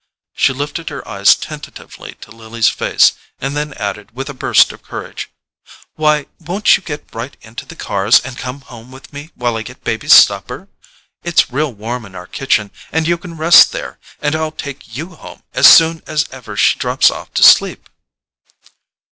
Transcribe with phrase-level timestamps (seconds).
[0.33, 4.81] She lifted her eyes tentatively to Lily's face, and then added with a burst of
[4.81, 5.29] courage:
[5.93, 9.61] "Why won't you get right into the cars and come home with me while I
[9.61, 10.67] get baby's supper?
[11.23, 15.09] It's real warm in our kitchen, and you can rest there, and I'll take YOU
[15.09, 17.87] home as soon as ever she drops off to sleep."